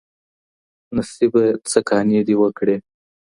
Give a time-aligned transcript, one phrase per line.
[0.95, 2.75] نصیبه څه کانې دې وکې